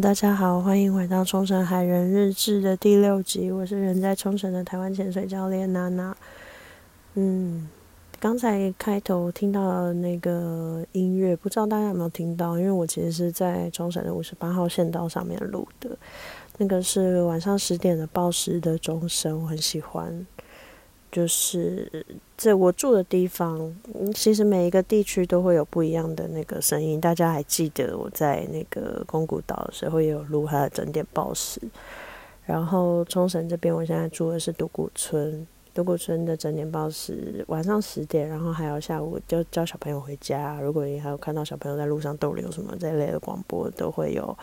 [0.00, 3.50] 大家好，欢迎回到冲绳海人日志的第六集。
[3.50, 6.16] 我是人在冲绳的台湾潜水教练娜娜。
[7.14, 7.68] 嗯，
[8.18, 12.58] 刚才开头听到那个音乐，不知道大家有没有听到？
[12.58, 15.90] 因为我其实是在冲绳的五十八号线道上面录的，
[16.56, 20.26] 那个是晚上十点的报时的钟声，我很喜欢。
[21.12, 22.04] 就是
[22.38, 23.76] 在我住的地方，
[24.14, 26.98] 其实每一个地区都会有不一样的那个声音。
[26.98, 31.60] 大家还记得我在那个宫古岛的时候也有录它的整点报时。
[32.46, 40.58] 然后冲绳这边，我现在住的是独谷村，独谷村的整点报时晚上十点，然后还有下午就叫小朋友回家。
[40.60, 44.36] 如果你还有看到小朋友在路上逗留什么这类的广播，都会有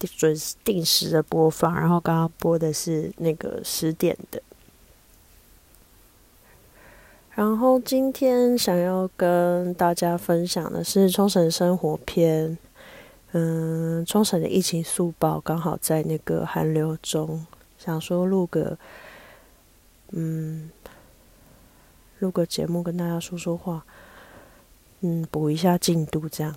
[0.00, 1.72] 准定时的播放。
[1.72, 4.42] 然后刚刚播的是那个十点的。
[7.34, 12.56] 然后今天想要跟大家分享的是冲绳生活篇。
[13.32, 17.44] 嗯，冲绳的疫情速报刚好在那个寒流中，
[17.76, 18.78] 想说录个
[20.12, 20.70] 嗯
[22.20, 23.84] 录个节目跟大家说说话，
[25.00, 26.54] 嗯补一下进度这样。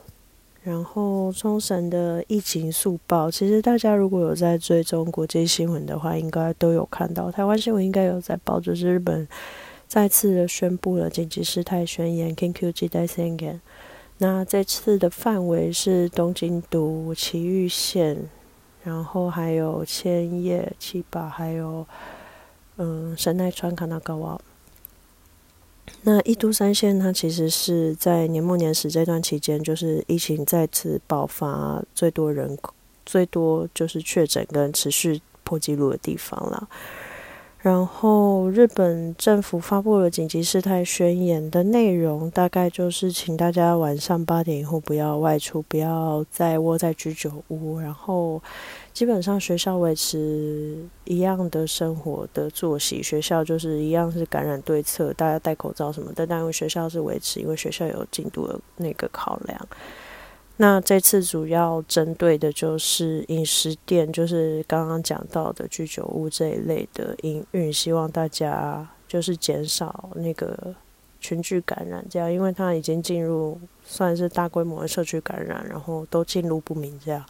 [0.62, 7.32] 然后冲绳的疫情速报，其实大家如果有在追踪国际新闻的话，应该都有看到。
[7.32, 9.28] 台湾新闻应该有在报，就是日本。
[9.88, 13.62] 再次的宣布了紧急事态宣言 （Kinkuji d a i s e n g e n
[14.18, 18.30] 那这次的范围是东京都埼玉县，
[18.84, 21.86] 然后还有千叶、七八，还有
[22.78, 24.42] 嗯神奈川、卡纳高瓦。
[26.02, 32.58] 那一都三县，它其实是在年末年始这段期间，就是疫情再次爆发，最多人
[33.06, 36.68] 最多就是确诊跟持续破纪录的地方了。
[37.68, 47.78] 然后，日本政府发布了紧急事态宣言的内容，大概就是请大家晚上八点以后不要外出，不要再窝在居酒屋。
[47.78, 48.42] 然后，
[48.94, 56.26] 基本上学校维持一样的生活的作息，学校就是一样是感染对策，大家戴口罩什么的。
[56.26, 59.68] 但因为学校是维持，因为学校有进度的那个考量。
[60.60, 70.74] 那这次主要针对的就是饮食店，就是刚刚讲到的居酒屋这一类的营运，希望大家就是减少那个
[71.20, 77.24] 群聚感染，这样，因为它已经进入算是大规模的社区感染，然后都进入不明，这样，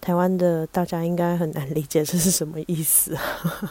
[0.00, 3.14] 台湾的大家应该很难理解这是什么意思，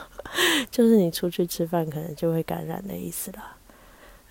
[0.69, 3.57] 就是你出去吃饭可能就会感染的意思啦，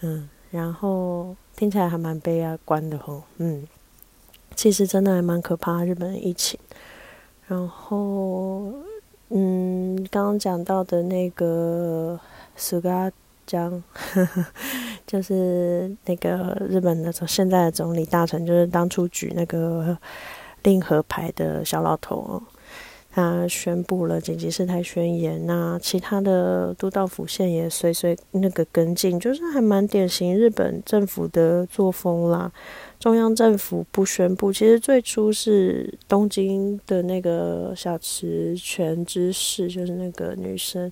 [0.02, 3.66] 嗯，然后听起来还蛮悲观的吼，嗯。
[4.62, 6.56] 其实真的还蛮可怕，日本疫情。
[7.48, 8.72] 然后，
[9.30, 12.16] 嗯，刚刚讲到的那个
[12.54, 13.10] 苏嘎
[13.44, 13.82] 江，
[15.04, 19.98] 就是那个日本的现在的总理大臣，就是当初举那个
[20.62, 22.40] 令和牌的小老头。
[23.14, 32.50] 他宣布了紧急事态宣言，那其他的都道府县也随随那个跟进，就是还蛮典型日本政府的作风啦。
[32.98, 40.90] 中央政府不宣布，其实最初是东京的那个小池泉之事，就是那个女生，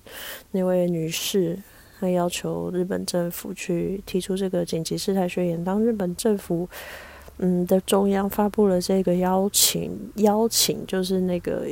[0.51, 1.57] 那位女士，
[1.99, 5.63] 她要求日本政府去提出这个紧急事态宣言。
[5.63, 6.69] 当日本政府
[7.39, 11.65] 嗯的中央发布了这个邀请，邀请就是那个。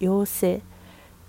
[0.00, 0.60] U C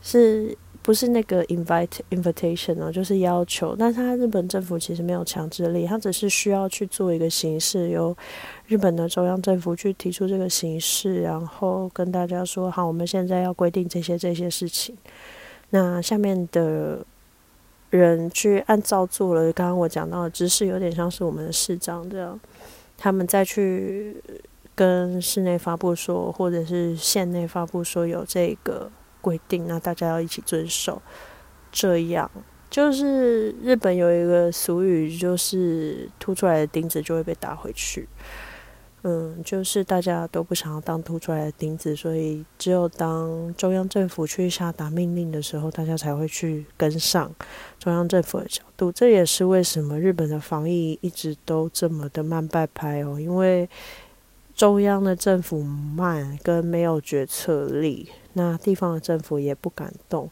[0.02, 2.92] 是不是那个 invite invitation 呢？
[2.92, 8.18] 就是要求，但他日本政府其实没有强制力，他只是需要去做一个形式，由
[8.66, 14.98] 日本的中央政府去提出这个形式，然后跟大家说：好，我们现在要规定这些这些事情。
[15.70, 17.06] 那下面的
[17.92, 22.40] 人去按照做了，刚刚我讲到的知识有点像是我们的市长这样，
[22.98, 24.16] 他们再去。
[24.74, 28.90] 跟室内发布说，或者是县内发布说有这个
[29.20, 31.02] 规定，那大家要一起遵守。
[31.72, 32.30] 这样
[32.70, 38.08] 就是日本有一个俗语，就是凸出来的钉子就会被打回去。
[39.04, 47.30] 嗯，就是大家都不想要当凸出来的钉子，所以只有当中央政府去下达命令的时候，大家才会去跟上
[47.80, 48.92] 中央政府的角度。
[48.92, 53.70] 这也是为什么日本的防疫一直都这么的慢半拍哦，因为。
[54.62, 60.30] 中央的政府慢跟没有决策力，那地方的政府也不敢动，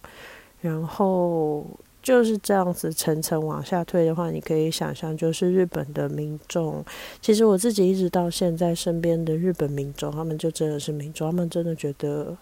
[0.62, 1.66] 然后
[2.04, 6.86] 就是这样子层层往下推的话，你可以想象，就是日本的民众，
[7.20, 12.38] 其实我自己一直到现在身边的日本民众，他们就真的是民众，他们真的觉得，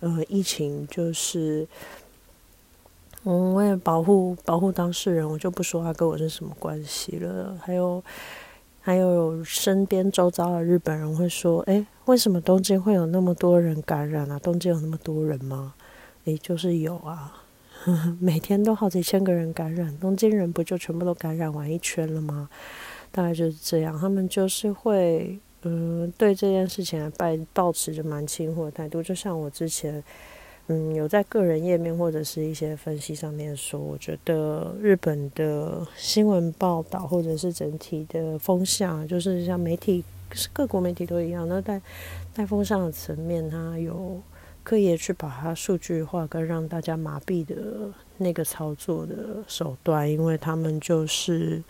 [0.00, 1.64] 呃，疫情就是，
[3.22, 8.02] 嗯，为了保护保护当事人，我就不说他跟我是什么关系了，还有。
[8.90, 14.36] 还有身边周遭的日本人会说：“诶，为什么东京会有那么多人感染啊？
[14.40, 15.74] 东京有那么多人吗？”
[16.26, 17.40] 诶，就是有啊，
[18.18, 22.48] 每天都好几千个人感染，东京人不就全部都感染完一圈了吗？
[23.12, 30.02] 大概就是这样，他们就是会，嗯，对这件事情还抱持着蛮轻忽的态度，就像我之前。
[30.72, 40.04] 嗯，有在个人页面或者是一些分析上面说，我觉得日本的新闻报道或者是整体的风向，就是像媒体，
[40.52, 41.48] 各国媒体都一样。
[41.48, 41.82] 那在
[42.32, 44.20] 在风向的层面，它有
[44.62, 47.56] 刻意去把它数据化，跟让大家麻痹的
[48.18, 51.60] 那个操作的手段，因为他们就是。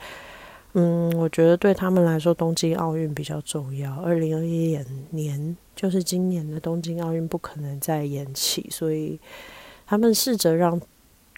[0.75, 3.93] 嗯，我觉得对他们来说，东京奥运比较重要。
[4.03, 4.79] 二零二一
[5.11, 9.19] 年就是今年的东京奥运不可能再延期，所以
[9.85, 10.81] 他们试着让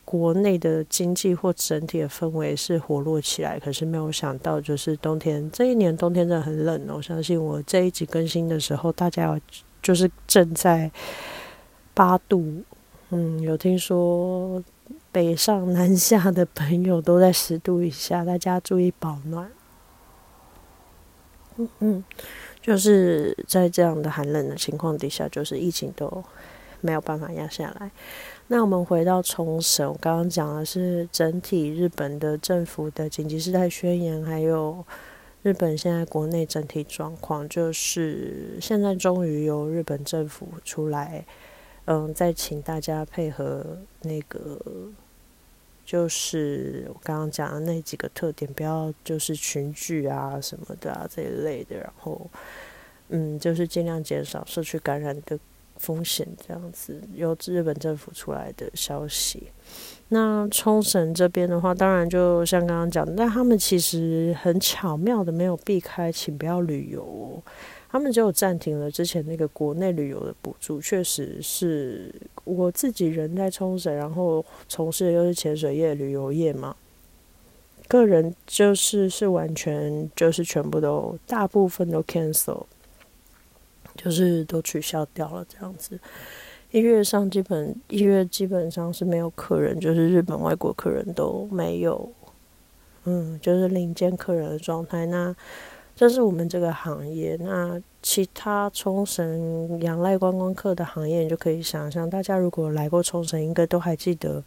[0.05, 3.59] 国内的经济或整体的氛围是活络起来。
[3.59, 6.97] 可是没有想到，就是冬天这一年冬天真的很冷哦。
[6.97, 9.41] 我相信我这一集更新的时候，大家
[9.83, 10.91] 就是正在
[11.95, 12.63] 八度。
[13.09, 14.63] 嗯，有听说。
[15.13, 19.53] 北上南下的朋友都在十度以下，大家注意保暖。
[21.57, 22.05] 嗯嗯，
[22.63, 26.25] 就是在这样的寒冷的情况底下，就是疫情都
[26.81, 27.91] 没有办法压下来。
[28.47, 34.83] 那我们回到冲绳，我刚刚讲的是整体日本的政府的紧急事态宣言，还有
[35.43, 41.27] 日本现在国内整体状况，就是现在终于由日本政府出来，
[41.85, 44.59] 嗯，再请大家配合那个。
[45.85, 52.31] 就是我刚刚讲的那几个特点，不要就是群聚啊什么的啊这一类的，然后
[53.09, 55.39] 嗯，就是尽量减少社区感染的
[55.77, 59.49] 风险，这样子由日本政府出来的消息。
[60.09, 67.43] 那冲绳这边的话，当然就像刚刚讲，但他们其实很巧妙的没有避开，请不要旅游。
[67.93, 72.11] 他们就暂停了之前那个国内旅游的补助，确实是
[72.43, 76.75] 我自己人在冲绳，然后从事的又是潜水业、旅游业嘛，
[77.89, 82.65] 个人就是是完全就是全部都大部分都 cancel，
[83.95, 86.01] 就是都取消掉了这样子。
[86.71, 92.11] 一月上基本一月基本上是没有客人，就是日本外国客人都没有，
[93.05, 95.05] 嗯，就是领间客人的状态。
[95.05, 95.37] 那
[95.95, 97.37] 这是我们这个行业。
[97.41, 104.43] 那其他冲绳仰赖观光客的行业，你就可以想象，大家如果来过冲绳，应该都还记得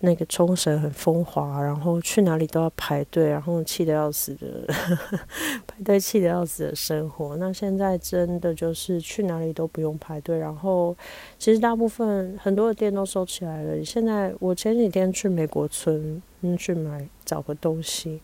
[0.00, 4.64] 那个冲绳很风华，然后去哪里都要排队，然后气得要死的
[5.66, 7.36] 排队气得要死的生活。
[7.36, 10.94] 那现在真的就是去哪里都不用排队，然后
[11.38, 13.84] 其实大部分很多的店都收起来了。
[13.84, 18.20] 现在我前几天去美国村，嗯，去买找个东西。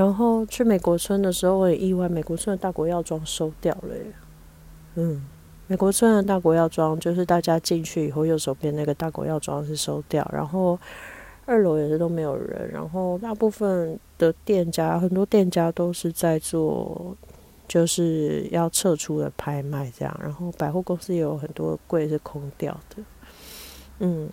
[0.00, 3.94] 然后去美国村的时候，我也意外，美国村的大国药妆收掉了。
[4.94, 5.22] 嗯，
[5.66, 10.78] 美国村的大国药妆就是大家进去以后，右手边那个大国药妆是收掉，然后
[11.44, 17.14] 二楼也是都没有人，然后大部分的店家，很多店家都是在做
[17.68, 23.02] 就是要撤出的拍卖这样，然后百货公司也有很多柜是空掉的。
[23.98, 24.30] 嗯，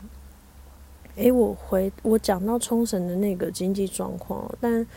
[1.17, 4.87] 诶，我回我讲到冲绳的那个经济状况，但。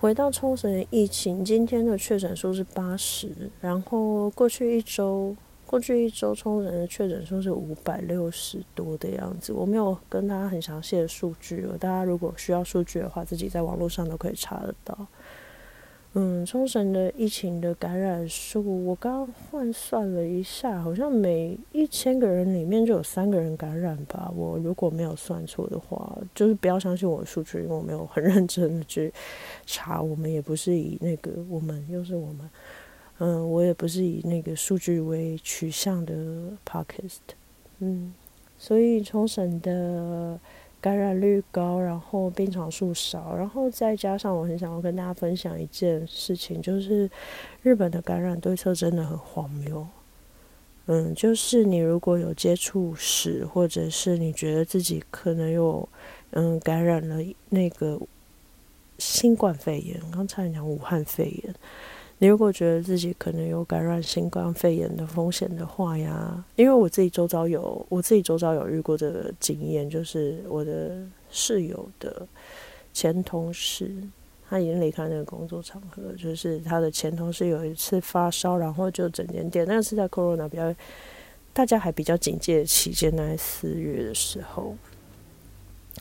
[0.00, 5.34] 回到冲绳的疫情，今天的确诊数是八十，然后过去一周，
[5.66, 9.52] 过去一周冲绳的确诊数是五百六十多的样子。
[9.52, 14.96] 我没有跟大家很详细的数据，大家如果需要数据的话，自己在网络上都可以查得到。
[16.14, 24.32] 嗯，冲绳的疫情的感染数，我刚刚换算了一下，好像每一千个人里面就有三个人感染吧。
[24.34, 29.12] 我如果没有算错的话，就是不要相信我的数据，因为我没有很认真的去
[29.66, 30.00] 查。
[30.00, 32.50] 我们也不是以那个，我们又是我们，
[33.18, 36.14] 嗯，我也不是以那个数据为取向的
[36.66, 37.18] podcast。
[37.80, 38.12] 嗯，
[38.56, 40.40] 所以冲绳的。
[40.80, 47.10] 感染率高，然后病床数少，然后再加上我很想要跟大家分享一件事情，就是
[47.62, 49.86] 日本的感染对策真的很荒谬。
[50.86, 55.86] 嗯，就是你如果有接触史，或者是你觉得自己可能有
[56.30, 57.16] 嗯感染了
[57.50, 58.00] 那个
[58.98, 61.54] 新冠肺炎，刚才讲武汉肺炎。
[62.20, 72.26] 你如果觉得自己可能有感染新冠肺炎的风险的话呀，因为我自己周遭有，我自己周遭有遇过这个经验，就是我的室友的
[72.92, 73.88] 前同事，
[74.48, 80.74] 他已经离开那个工作场合，就是他的前同事有一次发烧，然后就整间店，那是在 corona 比较
[81.52, 84.76] 大家还比较警戒期间，那四月的时候，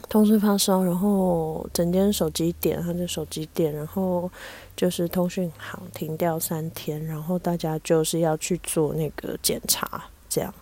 [0.10, 4.30] 同时发烧，然后整间手机点，他的手机点，然后
[4.75, 10.54] 就是通讯行停掉三天，然后大家就是要去做那个检查，这样，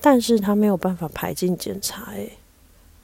[0.00, 2.32] 但是他没有办法排进检查，诶，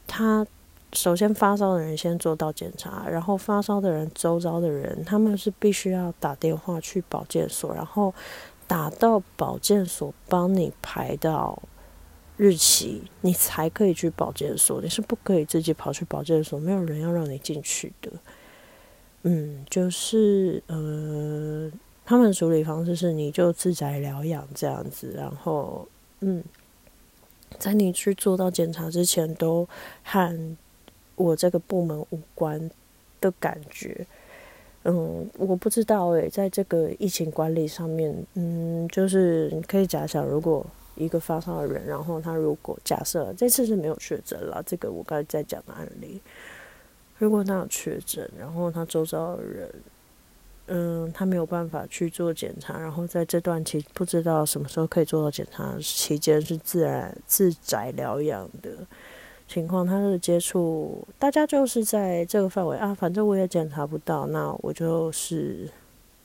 [0.06, 0.46] 他
[0.92, 8.12] 首先发烧的人先做到检查，然后发烧的人周遭的人，他们是必须要打电话去保健所，然后
[8.66, 11.62] 打到保健所帮你排到。
[12.42, 18.10] 日期，你才可以去保健所，你是不可以自己跑去保健所，没有人要让你进去的。
[19.24, 21.70] 嗯，就是呃，
[22.06, 25.86] 他们处理方式是你就自宅疗养这样子，然后
[26.20, 26.42] 嗯，
[27.58, 29.68] 在你去做到检查之前，都
[30.02, 30.56] 和
[31.16, 32.70] 我这个部门无关
[33.20, 34.06] 的感觉。
[34.84, 40.64] 嗯，我不知道诶，在这个疫情管理上面，嗯，就是你可以假想如果。
[41.00, 46.20] 一个发烧的人，然后他如果假设这次是没有确诊了，这个我刚才在讲的案例，
[47.18, 49.74] 如果他有确诊，然后他周遭的人，
[50.66, 58.70] 嗯，他没有办法去做检查，然后在这段期不知道什么时候可以做到检查期间是自然自宅疗养的
[59.48, 65.68] 情况，他的接触大家就是在这个范围啊，反正我也检查不到，那我就是。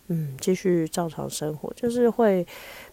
[0.07, 2.45] 嗯，继续照常生活，就是会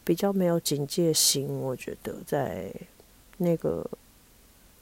[0.02, 1.46] 比较没有警戒心。
[1.46, 2.72] 我觉得在
[3.36, 3.86] 那个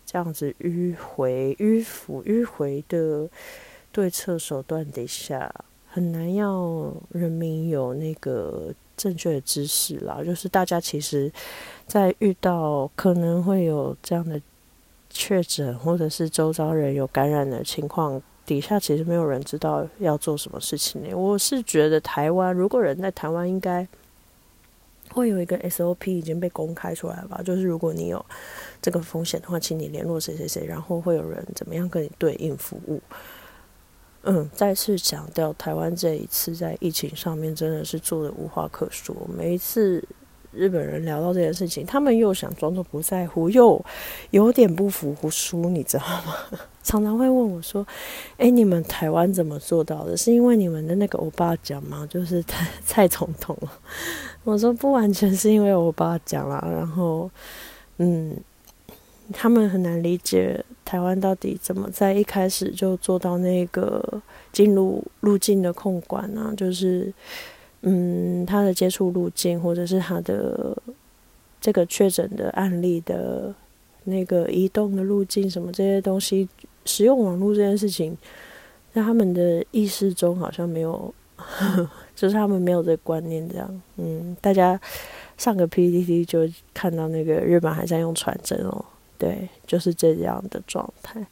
[0.06, 3.28] 这样子迂回、迂腐、迂回的
[3.90, 5.52] 对策手段底下，
[5.88, 10.22] 很难要人民有那个正确的知识啦。
[10.25, 11.32] 就是大家其实，
[11.88, 14.40] 在遇到可能会有这样的
[15.08, 18.22] 确诊，或者是周遭人有感染的情况。
[18.47, 21.14] 底下其实没有人知道要做什么事情呢。
[21.14, 23.87] 我是觉得台湾，如果人在台湾，应该
[25.11, 27.40] 会有一个 SOP 已经被公开出来吧。
[27.44, 28.25] 就是如果你有
[28.82, 33.00] 这个风险的话，请你联络谁谁谁，然后会有人怎么样跟你对应服务。
[34.23, 39.14] 嗯，再次强调，台湾这一次在疫情上面真的是做的无话可说。
[39.37, 40.04] 每一次。
[40.52, 43.83] 日本人聊到这件事情，他们又想装作不在乎，又
[44.30, 46.35] 有点不服输，你知道吗？
[46.83, 47.87] 常常会问我说
[48.37, 50.16] ：“哎，你们台湾怎么做到的？
[50.16, 52.07] 是因为你们的那个欧巴讲吗？
[52.11, 53.57] 就是蔡蔡总统？”
[54.42, 57.30] 我说：“不完全是因为我爸讲啦。”然后，
[57.99, 58.37] 嗯，
[59.33, 64.21] 他们很难理解台湾到底怎么在一开始就做到那个
[64.52, 66.52] 进入路径的控管呢？
[66.57, 67.12] 就是。
[67.82, 70.76] 嗯，他的接触路径，或者是他的
[71.60, 73.54] 这个确诊的案例的
[74.04, 76.49] 那个移动的路径，什么这些东西，
[76.84, 78.16] 使用网络这件事情，
[78.92, 81.14] 在他们的意识中好像没有，
[82.14, 83.49] 就是他们没有这个观念。
[83.49, 84.78] 这样，嗯，大家
[85.38, 88.84] 上个 PPT 就看到那个日本还在用传真哦，
[89.16, 91.26] 对，就是这样的状态。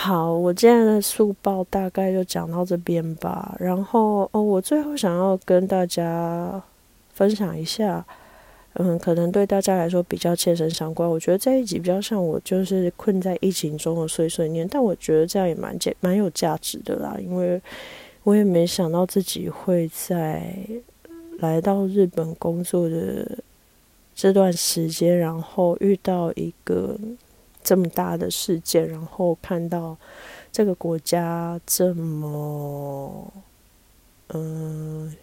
[0.00, 3.56] 好，我今天的速报大概就讲到这边吧。
[3.58, 6.62] 然后哦，我最后想要跟大家
[7.12, 8.06] 分享一下，
[8.74, 11.10] 嗯，可能对大家来说比较切身相关。
[11.10, 17.16] 我觉得这一集比较像我就是困在疫情中的碎碎念，但我觉得这样也蛮价蛮有价值的啦。
[17.20, 17.60] 因为
[18.22, 20.56] 我也没想到自己会在
[21.40, 23.36] 来到日本工作的
[24.14, 26.96] 这段时间，然后遇到一个。
[27.62, 29.96] 这么大的事件，然后看到
[30.50, 33.32] 这个国家这么，
[34.28, 35.14] 嗯，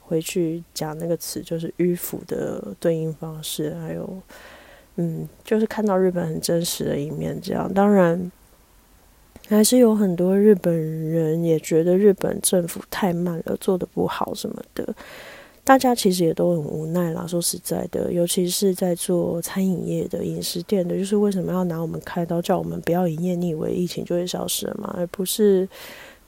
[0.00, 4.08] 回去讲那个词就是迂腐的对应方式，还有，
[4.96, 7.40] 嗯，就是看到日本很真实的一面。
[7.40, 8.30] 这样，当然
[9.48, 14.94] 还是有很多日本人也觉得日本政府太慢了，做的不好什么的。
[15.66, 17.26] 大家其实也都很无奈啦。
[17.26, 23.34] 说实在的，尤其是在做餐饮业的饮食店的，就是为什么要拿我们开刀，叫我们不要营业？
[23.34, 24.94] 你以为疫情就会消失了吗？
[24.96, 25.68] 而不是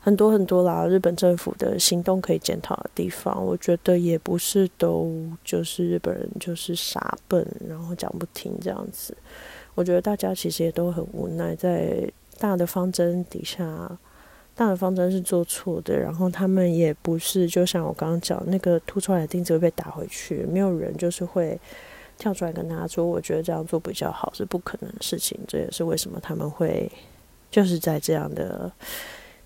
[0.00, 0.84] 很多很多啦。
[0.88, 5.14] 日本政府的行动可以检讨的地方，我觉得也不是都
[5.44, 9.16] 就是日本人就是傻笨，然后讲不听这样子。
[9.76, 13.96] 我觉得大家其实也都很无奈，在大的方针底下。
[14.58, 21.56] 大的方针是做错的，然后他们也不是，就像我刚刚讲，那个凸出来的钉子会被打回去，没有人就是会
[22.16, 25.38] 跳出来跟他说，我觉得这样做比较好，是不可能的事情。
[25.46, 26.90] 这也是为什么他们会
[27.52, 28.68] 就是在这样的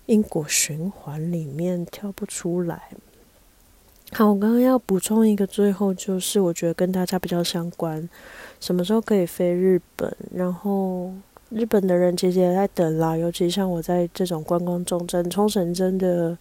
[0.07, 2.89] 因果循环里面跳不出来。
[4.13, 8.09] 好，我刚刚要补充一个，最后就是我觉得跟大家比较相关，
[8.59, 11.13] 什么时候可以飞日本，然后。
[11.53, 16.37] 日本的人其实也在等啦，尤其像我在这种观光重镇冲绳，真的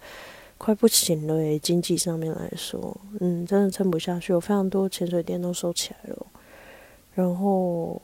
[0.56, 1.58] 快不行了诶。
[1.58, 6.26] 经济上面来说，嗯，真的撑不下去，有非常多潜水店都收起来了。
[7.14, 8.00] 然后，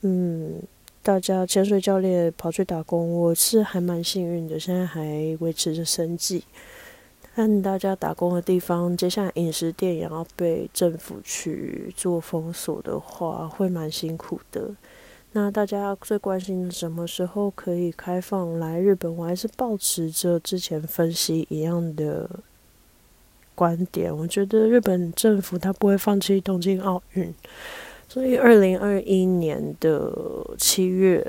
[0.00, 0.60] 嗯，
[1.02, 6.42] 大家潜水教练跑去打工，我是还蛮幸运的，现在还维持着生计。
[7.36, 14.68] 但大家打工的地方，接下来饮食店也要被政府去做封锁的话，会蛮辛苦的。
[15.40, 19.16] 那大家最关心什么时候可以开放来日本？
[19.16, 22.28] 我还是保持着之前分析一样的
[23.54, 24.14] 观点。
[24.14, 27.32] 我觉得日本政府他不会放弃东京奥运，
[28.08, 30.12] 所以二零二一年的
[30.58, 31.24] 七月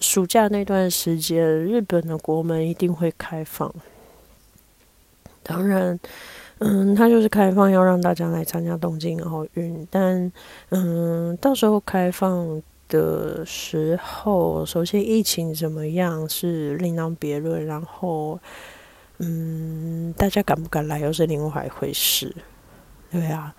[0.00, 3.72] 暑假那段时间，日本的国门一定会开放。
[5.44, 5.96] 当然，
[6.58, 10.32] 嗯，他就是开放要让大家来参加东京奥运，但
[10.70, 12.60] 嗯，到时候开放。
[12.88, 18.38] 的时候，首先疫情怎么样是另当别论，然后，
[19.18, 22.34] 嗯，大家敢不敢来又是另外一回事，
[23.10, 23.54] 对啊，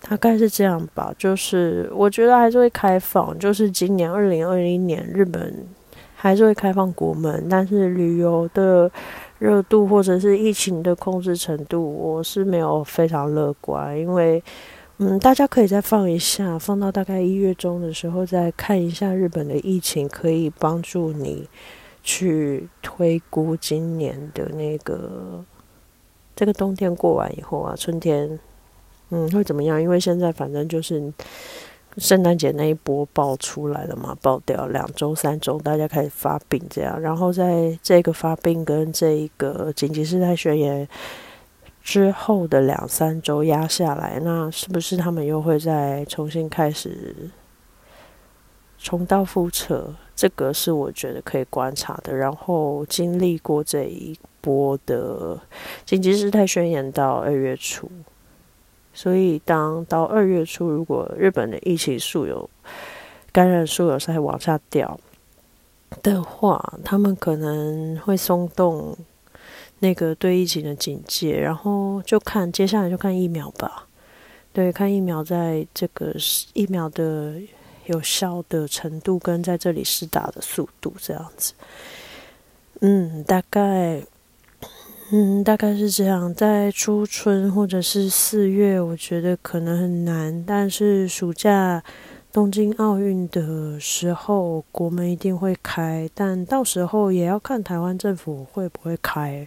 [0.00, 1.14] 大概是这样吧。
[1.16, 5.66] 就是我觉得还是会开放，就是今年二零二零年日本
[6.14, 8.90] 还是会开放国门，但是旅游的
[9.38, 14.42] 热度或者是疫情的控制程度，我是没有非常乐观，因为。
[15.04, 21.48] 嗯，大家可以再放一下，放到大概一月中的时候再看一下日本的疫情，可以帮助你
[22.04, 25.44] 去推估今年的那个
[26.36, 28.38] 这个冬天过完以后啊，春天
[29.10, 29.82] 嗯会怎么样？
[29.82, 31.12] 因为现在反正就是
[31.96, 40.88] 圣诞节那一波爆出来了嘛，爆掉两周三周，大家开始发病这样，然后在这个发病跟这一个紧急事态宣言。
[41.82, 47.14] 之后的两三周压下来，那是不是他们又会再重新开始
[48.78, 49.92] 重蹈覆辙？
[50.14, 52.14] 这个是我觉得可以观察的。
[52.14, 55.38] 然后经历过这一波的
[55.84, 57.90] 紧急事态宣言到二月初，
[58.94, 62.48] 所以当到二月初，如果日本的疫情数有
[63.32, 65.00] 感染数有在往下掉
[66.00, 68.96] 的话，他们可能会松动。
[69.82, 73.84] 那个对疫情的警戒，然后就看接下来就看疫苗吧。
[74.52, 76.14] 对，看疫苗在这个
[76.52, 77.34] 疫苗的
[77.86, 81.52] 有效的程度跟在这里施打的速度这样子。
[82.80, 84.00] 嗯，大概，
[85.10, 86.32] 嗯，大概是这样。
[86.32, 91.82] 在初春或者是四月，我觉得可能很难，但是暑假。
[92.32, 99.46] 东京奥运的时候，国门一定会开，但到时候也要看台湾政府会不会开。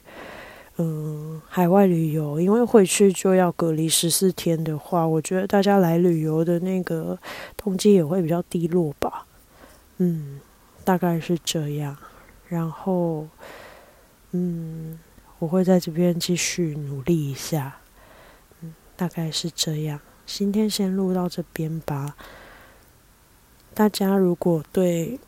[0.78, 7.18] 嗯，海外旅游，因为回去就要隔离十四天的话，我觉得大家来旅游的那个
[7.58, 9.26] 动机也会比较低落吧。
[9.98, 10.40] 嗯，
[10.84, 11.98] 大概是这样。
[12.48, 13.26] 然后，
[14.34, 15.00] 嗯，
[15.40, 17.78] 我会在这边继续努力一下。
[18.62, 20.00] 嗯，大概是这样。
[20.28, 22.16] 今天先录到这边吧。
[23.76, 25.20] 大家如果对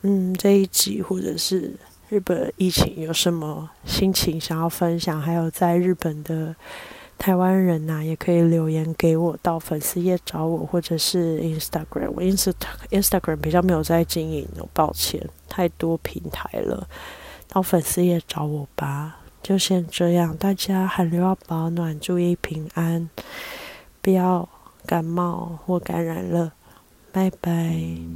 [0.00, 1.74] 嗯这一集或者是
[2.08, 6.56] 日本疫情有什么心情想要分享，还有在日本的
[7.18, 12.54] 台湾人呐，也可以留言给我到粉丝页找我，或者是 Instagram，我 Inst
[12.90, 16.88] Instagram 比较没有在经营，抱歉，太多平台了，
[17.48, 19.18] 到粉丝页找我吧。
[19.42, 23.10] 就先这样，大家寒流要保暖，注意平安，
[24.00, 24.48] 不要
[24.86, 26.52] 感冒或感染了。
[27.16, 28.06] 拜拜。